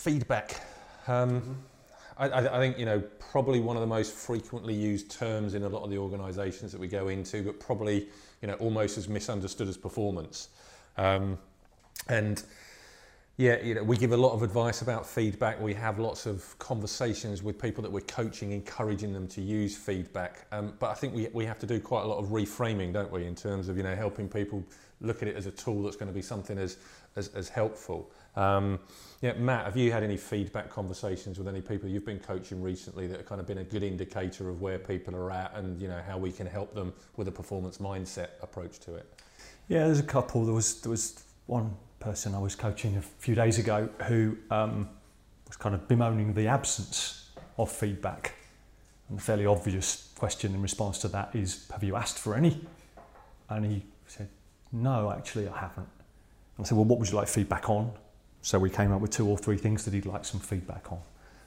feedback. 0.00 0.60
Um, 1.06 1.40
mm-hmm. 1.40 1.52
I, 2.16 2.56
I, 2.56 2.58
think 2.58 2.78
you 2.78 2.84
know 2.84 3.02
probably 3.18 3.60
one 3.60 3.76
of 3.76 3.80
the 3.80 3.86
most 3.86 4.14
frequently 4.14 4.74
used 4.74 5.10
terms 5.10 5.54
in 5.54 5.62
a 5.62 5.68
lot 5.68 5.84
of 5.84 5.90
the 5.90 5.98
organisations 5.98 6.72
that 6.72 6.80
we 6.80 6.88
go 6.88 7.08
into, 7.08 7.42
but 7.42 7.60
probably 7.60 8.08
you 8.42 8.48
know 8.48 8.54
almost 8.54 8.98
as 8.98 9.08
misunderstood 9.08 9.68
as 9.68 9.76
performance. 9.76 10.48
Um, 10.96 11.38
and 12.08 12.42
yeah, 13.40 13.58
you 13.62 13.74
know, 13.74 13.82
we 13.82 13.96
give 13.96 14.12
a 14.12 14.16
lot 14.18 14.32
of 14.32 14.42
advice 14.42 14.82
about 14.82 15.06
feedback. 15.06 15.58
We 15.58 15.72
have 15.72 15.98
lots 15.98 16.26
of 16.26 16.58
conversations 16.58 17.42
with 17.42 17.58
people 17.58 17.80
that 17.80 17.90
we're 17.90 18.02
coaching, 18.02 18.52
encouraging 18.52 19.14
them 19.14 19.26
to 19.28 19.40
use 19.40 19.74
feedback. 19.74 20.46
Um, 20.52 20.74
but 20.78 20.90
I 20.90 20.94
think 20.94 21.14
we, 21.14 21.26
we 21.32 21.46
have 21.46 21.58
to 21.60 21.66
do 21.66 21.80
quite 21.80 22.02
a 22.02 22.06
lot 22.06 22.18
of 22.18 22.26
reframing, 22.26 22.92
don't 22.92 23.10
we, 23.10 23.24
in 23.24 23.34
terms 23.34 23.70
of 23.70 23.78
you 23.78 23.82
know 23.82 23.94
helping 23.94 24.28
people 24.28 24.62
look 25.00 25.22
at 25.22 25.28
it 25.28 25.36
as 25.36 25.46
a 25.46 25.50
tool 25.52 25.84
that's 25.84 25.96
going 25.96 26.08
to 26.08 26.14
be 26.14 26.20
something 26.20 26.58
as 26.58 26.76
as, 27.16 27.28
as 27.28 27.48
helpful. 27.48 28.10
Um, 28.36 28.78
yeah, 29.22 29.32
Matt, 29.32 29.64
have 29.64 29.76
you 29.76 29.90
had 29.90 30.02
any 30.02 30.18
feedback 30.18 30.68
conversations 30.68 31.38
with 31.38 31.48
any 31.48 31.62
people 31.62 31.88
you've 31.88 32.04
been 32.04 32.20
coaching 32.20 32.60
recently 32.60 33.06
that 33.06 33.16
have 33.16 33.26
kind 33.26 33.40
of 33.40 33.46
been 33.46 33.58
a 33.58 33.64
good 33.64 33.82
indicator 33.82 34.50
of 34.50 34.60
where 34.60 34.78
people 34.78 35.16
are 35.16 35.32
at 35.32 35.54
and 35.54 35.80
you 35.80 35.88
know 35.88 36.02
how 36.06 36.18
we 36.18 36.30
can 36.30 36.46
help 36.46 36.74
them 36.74 36.92
with 37.16 37.26
a 37.26 37.32
performance 37.32 37.78
mindset 37.78 38.28
approach 38.42 38.80
to 38.80 38.96
it? 38.96 39.10
Yeah, 39.68 39.86
there's 39.86 39.98
a 39.98 40.02
couple. 40.02 40.44
There 40.44 40.54
was 40.54 40.82
there 40.82 40.90
was 40.90 41.22
one 41.50 41.76
person 41.98 42.34
I 42.34 42.38
was 42.38 42.54
coaching 42.54 42.96
a 42.96 43.02
few 43.02 43.34
days 43.34 43.58
ago 43.58 43.88
who 44.06 44.38
um, 44.50 44.88
was 45.48 45.56
kind 45.56 45.74
of 45.74 45.88
bemoaning 45.88 46.32
the 46.32 46.46
absence 46.46 47.30
of 47.58 47.70
feedback. 47.70 48.34
And 49.08 49.18
the 49.18 49.22
fairly 49.22 49.46
obvious 49.46 50.12
question 50.16 50.54
in 50.54 50.62
response 50.62 50.98
to 51.00 51.08
that 51.08 51.34
is, 51.34 51.68
Have 51.72 51.82
you 51.82 51.96
asked 51.96 52.18
for 52.18 52.36
any? 52.36 52.64
And 53.48 53.66
he 53.66 53.82
said, 54.06 54.28
No, 54.70 55.10
actually, 55.10 55.48
I 55.48 55.58
haven't. 55.58 55.88
And 56.56 56.64
I 56.64 56.68
said, 56.68 56.76
Well, 56.76 56.84
what 56.84 57.00
would 57.00 57.10
you 57.10 57.16
like 57.16 57.26
feedback 57.26 57.68
on? 57.68 57.90
So 58.42 58.58
we 58.58 58.70
came 58.70 58.92
up 58.92 59.00
with 59.00 59.10
two 59.10 59.26
or 59.26 59.36
three 59.36 59.58
things 59.58 59.84
that 59.84 59.92
he'd 59.92 60.06
like 60.06 60.24
some 60.24 60.40
feedback 60.40 60.92
on. 60.92 61.00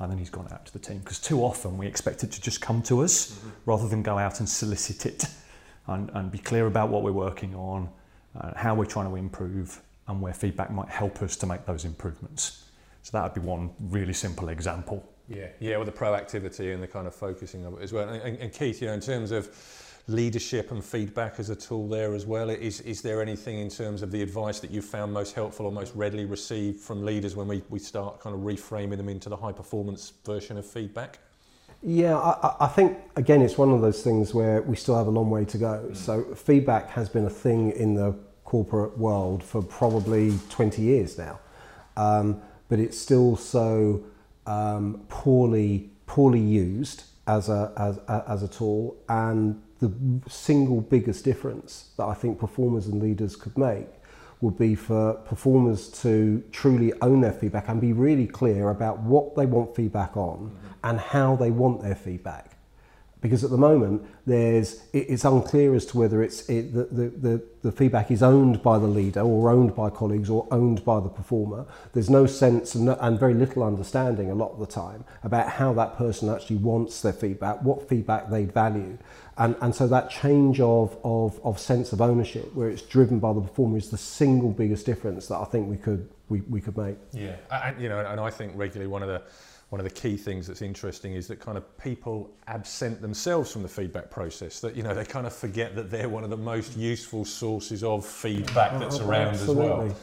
And 0.00 0.10
then 0.10 0.18
he's 0.18 0.28
gone 0.28 0.48
out 0.50 0.66
to 0.66 0.72
the 0.72 0.80
team 0.80 0.98
because 0.98 1.20
too 1.20 1.38
often 1.44 1.78
we 1.78 1.86
expect 1.86 2.24
it 2.24 2.32
to 2.32 2.40
just 2.40 2.60
come 2.60 2.82
to 2.82 3.00
us 3.02 3.30
mm-hmm. 3.30 3.50
rather 3.64 3.86
than 3.86 4.02
go 4.02 4.18
out 4.18 4.40
and 4.40 4.48
solicit 4.48 5.06
it 5.06 5.24
and, 5.86 6.10
and 6.14 6.32
be 6.32 6.38
clear 6.38 6.66
about 6.66 6.88
what 6.88 7.04
we're 7.04 7.12
working 7.12 7.54
on, 7.54 7.88
uh, 8.40 8.52
how 8.56 8.74
we're 8.74 8.84
trying 8.84 9.08
to 9.08 9.16
improve, 9.16 9.80
and 10.06 10.20
where 10.20 10.34
feedback 10.34 10.70
might 10.70 10.88
help 10.88 11.22
us 11.22 11.36
to 11.36 11.46
make 11.46 11.64
those 11.66 11.84
improvements. 11.84 12.64
So 13.02 13.10
that 13.12 13.22
would 13.22 13.42
be 13.42 13.46
one 13.46 13.70
really 13.80 14.12
simple 14.12 14.48
example. 14.48 15.06
Yeah, 15.28 15.48
yeah, 15.60 15.76
with 15.78 15.86
the 15.86 15.92
proactivity 15.92 16.74
and 16.74 16.82
the 16.82 16.86
kind 16.86 17.06
of 17.06 17.14
focusing 17.14 17.64
of 17.64 17.74
it 17.74 17.82
as 17.82 17.92
well. 17.92 18.08
And, 18.08 18.36
and 18.38 18.52
Keith, 18.52 18.80
you 18.80 18.88
know, 18.88 18.94
in 18.94 19.00
terms 19.00 19.30
of 19.30 19.48
leadership 20.06 20.70
and 20.70 20.84
feedback 20.84 21.38
as 21.38 21.48
a 21.48 21.56
tool 21.56 21.88
there 21.88 22.14
as 22.14 22.26
well, 22.26 22.50
is, 22.50 22.80
is 22.82 23.00
there 23.00 23.22
anything 23.22 23.58
in 23.58 23.70
terms 23.70 24.02
of 24.02 24.10
the 24.10 24.20
advice 24.20 24.60
that 24.60 24.70
you 24.70 24.82
found 24.82 25.12
most 25.12 25.34
helpful 25.34 25.64
or 25.64 25.72
most 25.72 25.94
readily 25.94 26.26
received 26.26 26.78
from 26.78 27.04
leaders 27.04 27.34
when 27.34 27.48
we, 27.48 27.62
we 27.70 27.78
start 27.78 28.20
kind 28.20 28.34
of 28.34 28.42
reframing 28.42 28.98
them 28.98 29.08
into 29.08 29.30
the 29.30 29.36
high 29.36 29.52
performance 29.52 30.12
version 30.26 30.58
of 30.58 30.66
feedback? 30.66 31.18
Yeah, 31.86 32.16
I, 32.16 32.56
I, 32.60 32.66
think 32.66 32.96
again 33.14 33.42
it's 33.42 33.58
one 33.58 33.70
of 33.70 33.82
those 33.82 34.02
things 34.02 34.32
where 34.32 34.62
we 34.62 34.74
still 34.74 34.96
have 34.96 35.06
a 35.06 35.10
long 35.10 35.28
way 35.28 35.44
to 35.44 35.58
go. 35.58 35.86
Mm. 35.86 35.96
So 35.96 36.22
feedback 36.34 36.88
has 36.90 37.10
been 37.10 37.26
a 37.26 37.30
thing 37.30 37.72
in 37.72 37.94
the 37.94 38.16
corporate 38.44 38.96
world 38.96 39.44
for 39.44 39.62
probably 39.62 40.38
20 40.48 40.80
years 40.80 41.18
now. 41.18 41.38
Um, 41.98 42.40
but 42.70 42.78
it's 42.78 42.98
still 42.98 43.36
so 43.36 44.02
um, 44.46 45.04
poorly, 45.10 45.90
poorly 46.06 46.40
used 46.40 47.04
as 47.26 47.50
a, 47.50 47.72
as, 47.76 47.98
as 48.28 48.42
a 48.42 48.48
tool. 48.48 48.96
And 49.10 49.62
the 49.80 49.92
single 50.26 50.80
biggest 50.80 51.22
difference 51.22 51.90
that 51.98 52.04
I 52.04 52.14
think 52.14 52.38
performers 52.38 52.86
and 52.86 53.02
leaders 53.02 53.36
could 53.36 53.58
make 53.58 53.88
would 54.44 54.58
be 54.58 54.74
for 54.74 55.14
performers 55.14 55.88
to 55.88 56.44
truly 56.52 56.92
own 57.00 57.22
their 57.22 57.32
feedback 57.32 57.68
and 57.68 57.80
be 57.80 57.94
really 57.94 58.26
clear 58.26 58.68
about 58.68 59.00
what 59.00 59.34
they 59.34 59.46
want 59.46 59.74
feedback 59.74 60.16
on 60.16 60.38
mm-hmm. 60.38 60.66
and 60.84 61.00
how 61.00 61.34
they 61.34 61.50
want 61.50 61.82
their 61.82 61.94
feedback 61.94 62.53
because 63.24 63.42
at 63.42 63.48
the 63.48 63.56
moment 63.56 64.04
there's 64.26 64.82
it's 64.92 65.24
unclear 65.24 65.74
as 65.74 65.86
to 65.86 65.96
whether 65.96 66.22
it's 66.22 66.46
it, 66.50 66.74
the, 66.74 66.84
the, 66.84 67.08
the, 67.08 67.44
the, 67.62 67.72
feedback 67.72 68.10
is 68.10 68.22
owned 68.22 68.62
by 68.62 68.78
the 68.78 68.86
leader 68.86 69.22
or 69.22 69.48
owned 69.48 69.74
by 69.74 69.88
colleagues 69.88 70.28
or 70.28 70.46
owned 70.50 70.84
by 70.84 71.00
the 71.00 71.08
performer. 71.08 71.64
There's 71.94 72.10
no 72.10 72.26
sense 72.26 72.74
and, 72.74 72.84
no, 72.84 72.98
and 73.00 73.18
very 73.18 73.32
little 73.32 73.62
understanding 73.62 74.30
a 74.30 74.34
lot 74.34 74.52
of 74.52 74.58
the 74.58 74.66
time 74.66 75.06
about 75.22 75.48
how 75.48 75.72
that 75.72 75.96
person 75.96 76.28
actually 76.28 76.56
wants 76.56 77.00
their 77.00 77.14
feedback 77.14 77.62
what 77.62 77.88
feedback 77.88 78.28
they 78.28 78.44
value. 78.44 78.98
And, 79.38 79.56
and 79.62 79.74
so 79.74 79.86
that 79.86 80.10
change 80.10 80.60
of, 80.60 80.94
of, 81.02 81.40
of 81.44 81.58
sense 81.58 81.94
of 81.94 82.02
ownership 82.02 82.54
where 82.54 82.68
it's 82.68 82.82
driven 82.82 83.20
by 83.20 83.32
the 83.32 83.40
performer 83.40 83.78
is 83.78 83.88
the 83.88 83.96
single 83.96 84.50
biggest 84.50 84.84
difference 84.84 85.28
that 85.28 85.36
I 85.36 85.44
think 85.46 85.70
we 85.70 85.78
could 85.78 86.10
we, 86.28 86.42
we 86.42 86.60
could 86.60 86.76
make. 86.76 86.98
Yeah 87.10 87.36
and, 87.50 87.80
you 87.80 87.88
know 87.88 88.00
and 88.00 88.20
I 88.20 88.28
think 88.28 88.52
regularly 88.54 88.86
one 88.86 89.02
of 89.02 89.08
the 89.08 89.22
one 89.74 89.80
of 89.80 89.92
the 89.92 90.00
key 90.00 90.16
things 90.16 90.46
that's 90.46 90.62
interesting 90.62 91.14
is 91.14 91.26
that 91.26 91.40
kind 91.40 91.58
of 91.58 91.78
people 91.78 92.30
absent 92.46 93.02
themselves 93.02 93.50
from 93.50 93.60
the 93.64 93.68
feedback 93.68 94.08
process 94.08 94.60
that 94.60 94.76
you 94.76 94.84
know 94.84 94.94
they 94.94 95.04
kind 95.04 95.26
of 95.26 95.34
forget 95.34 95.74
that 95.74 95.90
they're 95.90 96.08
one 96.08 96.22
of 96.22 96.30
the 96.30 96.36
most 96.36 96.76
useful 96.76 97.24
sources 97.24 97.82
of 97.82 98.06
feedback 98.06 98.70
oh, 98.74 98.78
that's 98.78 99.00
around 99.00 99.30
absolutely. 99.30 99.64
as 99.64 99.88
well 99.88 99.96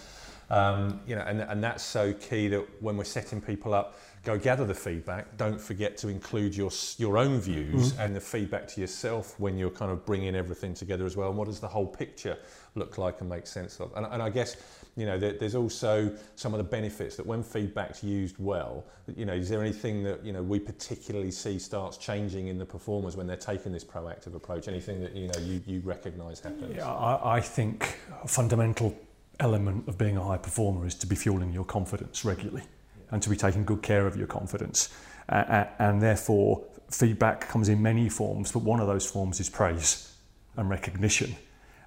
um, 0.52 1.00
you 1.08 1.16
know 1.16 1.22
and, 1.22 1.42
and 1.42 1.64
that's 1.64 1.84
so 1.84 2.14
key 2.14 2.48
that 2.48 2.66
when 2.82 2.98
we're 2.98 3.04
setting 3.04 3.42
people 3.42 3.74
up 3.74 3.98
go 4.24 4.38
gather 4.38 4.66
the 4.66 4.74
feedback 4.74 5.36
don't 5.38 5.60
forget 5.60 5.98
to 5.98 6.08
include 6.08 6.56
your 6.56 6.70
your 6.98 7.18
own 7.18 7.40
views 7.40 7.94
mm-hmm. 7.94 8.02
and 8.02 8.16
the 8.16 8.22
feedback 8.22 8.68
to 8.68 8.80
yourself 8.80 9.40
when 9.40 9.58
you're 9.58 9.70
kind 9.70 9.92
of 9.92 10.06
bringing 10.06 10.36
everything 10.36 10.74
together 10.74 11.06
as 11.06 11.18
well 11.18 11.30
and 11.30 11.38
what 11.38 11.48
does 11.48 11.60
the 11.60 11.68
whole 11.68 11.88
picture 11.88 12.38
look 12.76 12.98
like 12.98 13.22
and 13.22 13.30
make 13.30 13.48
sense 13.48 13.80
of 13.80 13.92
and, 13.96 14.06
and 14.12 14.22
I 14.22 14.30
guess 14.30 14.58
you 14.98 15.06
know, 15.06 15.18
there, 15.18 15.34
there's 15.34 15.56
also 15.56 16.12
some 16.36 16.54
of 16.54 16.58
the 16.58 16.64
benefits 16.64 17.16
that 17.16 17.26
when 17.26 17.44
feedback's 17.44 18.04
used 18.04 18.36
well, 18.40 18.86
you 19.16 19.26
know, 19.26 19.34
is 19.34 19.48
there 19.50 19.62
anything 19.62 20.04
that, 20.04 20.24
you 20.26 20.34
know, 20.34 20.44
we 20.44 20.60
particularly 20.60 21.32
see 21.32 21.60
starts 21.60 21.98
changing 21.98 22.48
in 22.48 22.58
the 22.58 22.66
performers 22.66 23.16
when 23.16 23.26
they're 23.26 23.38
taking 23.38 23.72
this 23.72 23.86
proactive 23.86 24.36
approach? 24.36 24.68
Anything 24.68 25.02
that, 25.02 25.16
you 25.16 25.28
know, 25.28 25.40
you, 25.40 25.62
you 25.66 25.82
recognise 25.82 26.40
happens? 26.42 26.76
Yeah, 26.76 26.92
I, 26.92 27.38
I 27.38 27.40
think 27.40 27.98
fundamental 28.28 28.98
element 29.42 29.88
of 29.88 29.98
being 29.98 30.18
a 30.18 30.24
high 30.24 30.38
performer 30.38 30.86
is 30.86 30.96
to 30.96 31.08
be 31.08 31.16
fueling 31.16 31.52
your 31.52 31.66
confidence 31.66 32.24
regularly 32.24 32.64
and 33.10 33.22
to 33.22 33.30
be 33.30 33.36
taking 33.36 33.66
good 33.66 33.82
care 33.82 34.08
of 34.08 34.16
your 34.16 34.28
confidence. 34.28 34.90
Uh, 35.28 35.66
and 35.80 36.02
therefore, 36.02 36.64
feedback 36.90 37.48
comes 37.48 37.70
in 37.70 37.82
many 37.82 38.10
forms, 38.10 38.52
but 38.52 38.60
one 38.60 38.80
of 38.80 38.88
those 38.88 39.10
forms 39.10 39.40
is 39.40 39.50
praise 39.50 40.16
and 40.58 40.70
recognition 40.70 41.36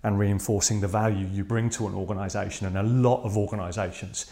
and 0.02 0.18
reinforcing 0.18 0.80
the 0.80 0.88
value 0.88 1.26
you 1.26 1.44
bring 1.44 1.70
to 1.70 1.86
an 1.86 1.94
organisation. 1.94 2.66
And 2.66 2.76
a 2.76 2.82
lot 2.82 3.22
of 3.24 3.36
organisations 3.36 4.30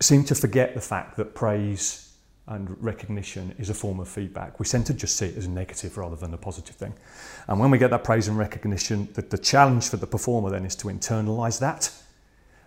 seem 0.00 0.24
to 0.24 0.34
forget 0.34 0.74
the 0.74 0.80
fact 0.80 1.16
that 1.16 1.34
praise 1.34 2.08
and 2.48 2.82
recognition 2.82 3.54
is 3.58 3.68
a 3.68 3.74
form 3.74 4.00
of 4.00 4.08
feedback. 4.08 4.58
We 4.58 4.66
tend 4.66 4.86
to 4.86 4.94
just 4.94 5.16
see 5.16 5.26
it 5.26 5.36
as 5.36 5.46
a 5.46 5.50
negative 5.50 5.98
rather 5.98 6.16
than 6.16 6.32
a 6.32 6.38
positive 6.38 6.74
thing. 6.74 6.94
And 7.46 7.60
when 7.60 7.70
we 7.70 7.78
get 7.78 7.90
that 7.90 8.04
praise 8.04 8.26
and 8.26 8.38
recognition, 8.38 9.08
the, 9.12 9.22
the 9.22 9.38
challenge 9.38 9.88
for 9.88 9.98
the 9.98 10.06
performer 10.06 10.50
then 10.50 10.64
is 10.64 10.74
to 10.76 10.88
internalise 10.88 11.60
that. 11.60 11.92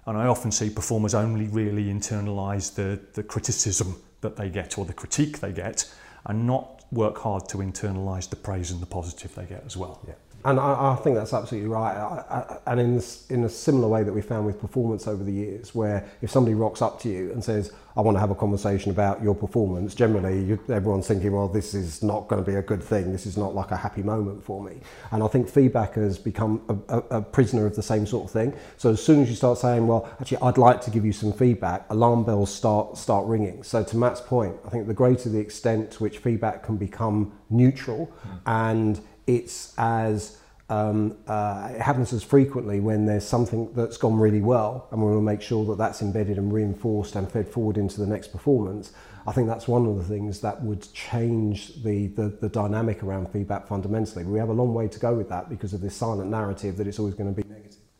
And 0.05 0.17
I 0.17 0.27
often 0.27 0.51
see 0.51 0.69
performers 0.69 1.13
only 1.13 1.47
really 1.47 1.85
internalise 1.85 2.73
the, 2.73 2.99
the 3.13 3.23
criticism 3.23 4.01
that 4.21 4.35
they 4.35 4.49
get 4.49 4.77
or 4.77 4.85
the 4.85 4.93
critique 4.93 5.39
they 5.39 5.51
get 5.51 5.91
and 6.25 6.47
not 6.47 6.83
work 6.91 7.17
hard 7.17 7.47
to 7.49 7.57
internalise 7.57 8.29
the 8.29 8.35
praise 8.35 8.71
and 8.71 8.81
the 8.81 8.85
positive 8.85 9.33
they 9.35 9.45
get 9.45 9.63
as 9.65 9.77
well. 9.77 10.01
Yeah. 10.07 10.13
And 10.45 10.59
I, 10.59 10.93
I, 10.93 10.95
think 10.95 11.15
that's 11.15 11.33
absolutely 11.33 11.69
right. 11.69 11.95
I, 11.95 12.23
I, 12.29 12.71
and 12.71 12.79
in, 12.79 12.95
this, 12.95 13.29
in 13.29 13.43
a 13.43 13.49
similar 13.49 13.87
way 13.87 14.03
that 14.03 14.13
we 14.13 14.21
found 14.21 14.45
with 14.45 14.59
performance 14.59 15.07
over 15.07 15.23
the 15.23 15.31
years, 15.31 15.75
where 15.75 16.07
if 16.21 16.31
somebody 16.31 16.55
rocks 16.55 16.81
up 16.81 16.99
to 17.01 17.09
you 17.09 17.31
and 17.31 17.43
says, 17.43 17.71
I 17.95 18.01
want 18.01 18.15
to 18.15 18.19
have 18.19 18.31
a 18.31 18.35
conversation 18.35 18.91
about 18.91 19.21
your 19.21 19.35
performance, 19.35 19.93
generally 19.93 20.43
you, 20.43 20.59
everyone's 20.69 21.07
thinking, 21.07 21.33
well, 21.33 21.47
this 21.47 21.73
is 21.73 22.01
not 22.01 22.27
going 22.27 22.43
to 22.43 22.49
be 22.49 22.55
a 22.55 22.61
good 22.61 22.81
thing. 22.81 23.11
This 23.11 23.25
is 23.25 23.37
not 23.37 23.53
like 23.53 23.71
a 23.71 23.77
happy 23.77 24.01
moment 24.01 24.43
for 24.43 24.63
me. 24.63 24.79
And 25.11 25.21
I 25.21 25.27
think 25.27 25.49
feedback 25.49 25.95
has 25.95 26.17
become 26.17 26.61
a, 26.69 26.97
a, 26.97 27.17
a 27.17 27.21
prisoner 27.21 27.65
of 27.65 27.75
the 27.75 27.83
same 27.83 28.05
sort 28.05 28.25
of 28.25 28.31
thing. 28.31 28.53
So 28.77 28.91
as 28.91 29.03
soon 29.03 29.21
as 29.21 29.29
you 29.29 29.35
start 29.35 29.57
saying, 29.57 29.87
well, 29.87 30.09
actually, 30.21 30.37
I'd 30.41 30.57
like 30.57 30.81
to 30.81 30.91
give 30.91 31.05
you 31.05 31.13
some 31.13 31.33
feedback, 31.33 31.85
alarm 31.89 32.23
bells 32.23 32.53
start, 32.53 32.97
start 32.97 33.25
ringing. 33.25 33.63
So 33.63 33.83
to 33.83 33.97
Matt's 33.97 34.21
point, 34.21 34.55
I 34.65 34.69
think 34.69 34.87
the 34.87 34.93
greater 34.93 35.29
the 35.29 35.39
extent 35.39 35.91
to 35.91 36.03
which 36.03 36.19
feedback 36.19 36.63
can 36.63 36.77
become 36.77 37.33
neutral 37.49 38.11
mm. 38.25 38.39
and 38.45 39.01
it's 39.27 39.73
as 39.77 40.37
um, 40.69 41.17
uh, 41.27 41.69
it 41.71 41.81
happens 41.81 42.13
as 42.13 42.23
frequently 42.23 42.79
when 42.79 43.05
there's 43.05 43.27
something 43.27 43.73
that's 43.73 43.97
gone 43.97 44.17
really 44.17 44.39
well 44.39 44.87
and 44.91 45.01
we 45.01 45.07
want 45.07 45.17
to 45.17 45.21
make 45.21 45.41
sure 45.41 45.65
that 45.65 45.77
that's 45.77 46.01
embedded 46.01 46.37
and 46.37 46.53
reinforced 46.53 47.15
and 47.15 47.29
fed 47.29 47.49
forward 47.49 47.77
into 47.77 47.99
the 47.99 48.07
next 48.07 48.29
performance. 48.29 48.93
I 49.27 49.33
think 49.33 49.49
that's 49.49 49.67
one 49.67 49.85
of 49.85 49.97
the 49.97 50.03
things 50.03 50.39
that 50.41 50.63
would 50.63 50.91
change 50.93 51.83
the, 51.83 52.07
the, 52.07 52.29
the 52.29 52.47
dynamic 52.47 53.03
around 53.03 53.29
feedback 53.31 53.67
fundamentally. 53.67 54.23
We 54.23 54.39
have 54.39 54.47
a 54.47 54.53
long 54.53 54.73
way 54.73 54.87
to 54.87 54.99
go 54.99 55.13
with 55.13 55.27
that 55.27 55.49
because 55.49 55.73
of 55.73 55.81
this 55.81 55.93
silent 55.93 56.31
narrative 56.31 56.77
that 56.77 56.87
it's 56.87 56.99
always 56.99 57.15
going 57.15 57.35
to 57.35 57.41
be. 57.41 57.50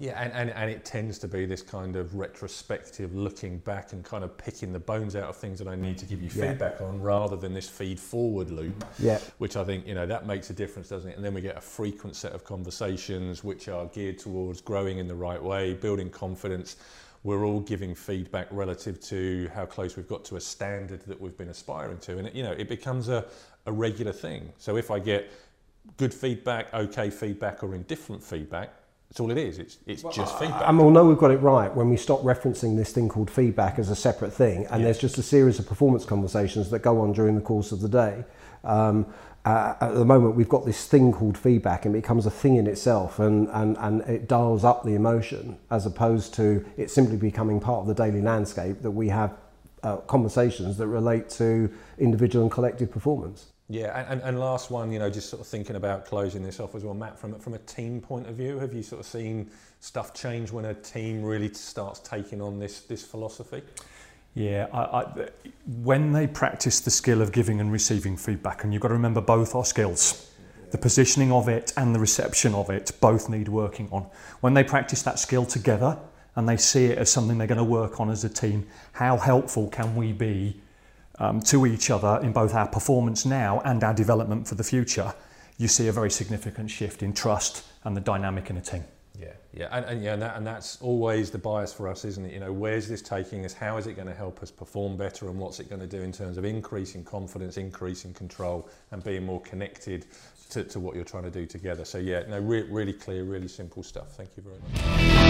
Yeah, 0.02 0.20
and, 0.20 0.34
and, 0.34 0.50
and 0.50 0.72
it 0.72 0.84
tends 0.84 1.20
to 1.20 1.28
be 1.28 1.46
this 1.46 1.62
kind 1.62 1.96
of 1.96 2.16
retrospective 2.16 3.14
looking 3.14 3.60
back 3.60 3.94
and 3.94 4.04
kind 4.04 4.24
of 4.24 4.36
picking 4.36 4.74
the 4.74 4.80
bones 4.80 5.16
out 5.16 5.30
of 5.30 5.36
things 5.36 5.60
that 5.60 5.68
I 5.68 5.76
need 5.76 6.00
to 6.00 6.06
give 6.08 6.24
you 6.24 6.30
yeah. 6.34 6.50
feedback 6.50 6.82
on 6.82 7.00
rather 7.00 7.36
than 7.36 7.54
this 7.54 7.70
feed 7.70 8.00
forward 8.00 8.50
loop, 8.50 8.84
yeah. 8.98 9.20
which 9.38 9.56
I 9.56 9.64
think, 9.64 9.86
you 9.86 9.94
know, 9.94 10.08
that 10.08 10.26
makes 10.26 10.50
a 10.50 10.54
difference, 10.54 10.90
doesn't 10.90 11.12
it? 11.12 11.18
And 11.18 11.24
then 11.24 11.36
we 11.36 11.42
get 11.42 11.56
a 11.56 11.62
frequent 11.62 12.16
set 12.16 12.32
of 12.32 12.44
conversations 12.44 13.44
which 13.44 13.70
are 13.70 13.86
geared 13.90 14.18
towards 14.18 14.60
growing 14.60 14.98
in 14.98 15.08
the 15.08 15.14
right 15.14 15.42
way, 15.42 15.76
building 15.76 16.10
confidence, 16.10 16.78
we're 17.24 17.46
all 17.46 17.60
giving 17.60 17.94
feedback 17.94 18.48
relative 18.50 19.00
to 19.02 19.52
how 19.54 19.68
close 19.68 19.96
we've 19.98 20.08
got 20.08 20.26
to 20.26 20.36
a 20.36 20.42
standard 20.42 21.02
that 21.02 21.22
we've 21.22 21.38
been 21.38 21.50
aspiring 21.50 22.00
to. 22.00 22.18
And, 22.18 22.26
it, 22.26 22.34
you 22.34 22.42
know, 22.42 22.54
it 22.54 22.68
becomes 22.68 23.08
a, 23.08 23.24
a 23.68 23.72
regular 23.72 24.14
thing. 24.14 24.52
So 24.58 24.78
if 24.78 24.90
I 24.90 24.98
get 24.98 25.32
good 25.98 26.12
feedback, 26.12 26.74
okay 26.74 27.12
feedback, 27.12 27.62
or 27.62 27.76
indifferent 27.76 28.24
feedback, 28.24 28.74
that's 29.12 29.20
all 29.20 29.30
it 29.30 29.38
is. 29.38 29.60
It's, 29.60 29.78
it's 29.86 30.04
well, 30.06 30.14
just 30.14 30.40
feedback. 30.40 30.64
And 30.66 30.78
we'll 30.80 30.90
know 30.90 31.04
we've 31.04 31.18
got 31.18 31.32
it 31.32 31.42
right 31.42 31.76
when 31.76 31.90
we 31.90 31.98
stop 31.98 32.22
referencing 32.22 32.78
this 32.78 32.94
thing 32.94 33.10
called 33.10 33.30
feedback 33.30 33.78
as 33.78 33.90
a 33.90 33.96
separate 33.96 34.32
thing, 34.32 34.66
and 34.68 34.86
there's 34.86 35.00
just 35.00 35.18
a 35.18 35.22
series 35.22 35.60
of 35.60 35.68
performance 35.68 36.06
conversations 36.06 36.70
that 36.70 36.80
go 36.80 37.02
on 37.02 37.12
during 37.12 37.36
the 37.36 37.42
course 37.42 37.74
of 37.74 37.82
the 37.82 37.90
day. 37.90 38.24
Um, 38.64 39.06
uh, 39.44 39.74
at 39.82 39.96
the 39.96 40.06
moment, 40.06 40.38
we've 40.38 40.48
got 40.48 40.66
this 40.66 40.88
thing 40.88 41.12
called 41.12 41.38
feedback, 41.38 41.84
and 41.84 41.94
it 41.94 42.04
becomes 42.04 42.26
a 42.26 42.32
thing 42.32 42.56
in 42.56 42.68
itself, 42.68 43.20
and, 43.20 43.50
and, 43.50 43.76
and 43.80 44.00
it 44.04 44.30
dials 44.30 44.64
up 44.64 44.86
the 44.86 44.94
emotion 44.94 45.58
as 45.70 45.86
opposed 45.86 46.34
to 46.36 46.66
it 46.78 46.90
simply 46.90 47.18
becoming 47.18 47.60
part 47.60 47.82
of 47.82 47.88
the 47.88 47.94
daily 47.94 48.22
landscape 48.22 48.82
that 48.82 48.92
we 48.92 49.10
have 49.10 49.36
uh, 49.84 49.98
conversations 49.98 50.78
that 50.78 50.88
relate 50.88 51.30
to 51.32 51.70
individual 51.98 52.46
and 52.46 52.52
collective 52.52 52.90
performance. 52.90 53.48
Yeah, 53.72 54.06
and, 54.12 54.22
and 54.22 54.38
last 54.38 54.70
one, 54.70 54.92
you 54.92 55.00
know, 55.00 55.10
just 55.10 55.30
sort 55.30 55.40
of 55.40 55.48
thinking 55.48 55.78
about 55.78 56.06
closing 56.06 56.44
this 56.44 56.60
off 56.60 56.76
as 56.76 56.84
well, 56.84 56.94
Matt, 56.94 57.18
from, 57.18 57.40
from 57.40 57.54
a 57.54 57.58
team 57.60 58.02
point 58.02 58.28
of 58.28 58.36
view, 58.36 58.60
have 58.60 58.74
you 58.74 58.84
sort 58.84 59.00
of 59.00 59.06
seen 59.06 59.50
stuff 59.80 60.14
change 60.14 60.52
when 60.52 60.66
a 60.66 60.74
team 60.74 61.24
really 61.24 61.54
starts 61.54 62.02
taking 62.02 62.42
on 62.42 62.60
this, 62.60 62.82
this 62.82 63.06
philosophy? 63.06 63.62
Yeah, 64.34 64.68
I, 64.74 64.82
I, 64.82 65.30
when 65.84 66.12
they 66.12 66.28
practice 66.28 66.82
the 66.82 66.92
skill 66.92 67.22
of 67.22 67.32
giving 67.32 67.62
and 67.62 67.72
receiving 67.72 68.18
feedback, 68.18 68.66
and 68.66 68.74
you've 68.74 68.82
got 68.82 68.90
to 68.90 68.94
remember 68.94 69.22
both 69.22 69.56
are 69.56 69.64
skills, 69.64 70.30
the 70.72 70.78
positioning 70.78 71.32
of 71.32 71.48
it 71.48 71.72
and 71.78 71.96
the 71.96 72.00
reception 72.00 72.54
of 72.54 72.70
it 72.70 72.92
both 73.00 73.30
need 73.30 73.48
working 73.48 73.88
on. 73.94 74.06
When 74.42 74.54
they 74.54 74.66
practice 74.66 75.02
that 75.04 75.18
skill 75.18 75.46
together 75.46 75.98
and 76.36 76.48
they 76.48 76.58
see 76.58 76.88
it 76.88 76.98
as 76.98 77.10
something 77.10 77.38
they're 77.38 77.48
going 77.48 77.58
to 77.58 77.64
work 77.64 78.02
on 78.02 78.10
as 78.10 78.26
a 78.26 78.30
team, 78.30 78.68
how 78.92 79.16
helpful 79.16 79.70
can 79.70 79.96
we 79.96 80.12
be 80.12 80.60
um, 81.20 81.42
to 81.42 81.66
each 81.66 81.90
other 81.90 82.20
in 82.24 82.32
both 82.32 82.54
our 82.54 82.68
performance 82.68 83.26
now 83.26 83.62
and 83.66 83.84
our 83.84 83.94
development 83.94 84.48
for 84.48 84.56
the 84.56 84.64
future, 84.64 85.14
you 85.58 85.68
see 85.68 85.88
a 85.88 85.92
very 85.92 86.10
significant 86.10 86.72
shift 86.72 87.04
in 87.04 87.14
trust 87.14 87.66
and 87.84 87.96
the 87.96 88.02
dynamic 88.02 88.50
in 88.50 88.58
a 88.58 88.62
team. 88.62 88.84
Yeah, 89.20 89.34
yeah, 89.54 89.68
and, 89.72 89.86
and 89.86 90.04
yeah, 90.04 90.14
and, 90.14 90.22
that, 90.22 90.38
and 90.38 90.48
that's 90.48 90.82
always 90.82 91.30
the 91.30 91.38
bias 91.38 91.74
for 91.74 91.88
us, 91.88 92.06
isn't 92.06 92.26
it? 92.26 92.34
You 92.34 92.40
know, 92.40 92.52
where's 92.52 92.88
this 92.88 93.02
taking 93.02 93.46
us? 93.46 93.54
How 93.54 93.78
is 93.78 93.86
it 93.86 93.94
going 93.94 94.08
to 94.08 94.16
help 94.16 94.42
us 94.42 94.50
perform 94.50 94.98
better? 94.98 95.28
And 95.28 95.38
what's 95.38 95.60
it 95.60 95.70
going 95.70 95.82
to 95.82 95.88
do 95.88 96.02
in 96.02 96.12
terms 96.12 96.38
of 96.38 96.46
increasing 96.46 97.04
confidence, 97.04 97.58
increasing 97.58 98.14
control, 98.14 98.70
and 98.92 99.04
being 99.04 99.26
more 99.26 99.42
connected 99.42 100.08
to, 100.50 100.64
to 100.64 100.80
what 100.80 100.96
you're 100.96 101.04
trying 101.04 101.24
to 101.24 101.30
do 101.32 101.46
together? 101.46 101.86
So 101.86 102.00
yeah, 102.00 102.24
no, 102.28 102.40
re- 102.40 102.64
really 102.64 102.94
clear, 102.94 103.24
really 103.24 103.50
simple 103.50 103.84
stuff. 103.84 104.16
Thank 104.16 104.30
you 104.38 104.44
very 104.44 104.58
much. 104.58 105.21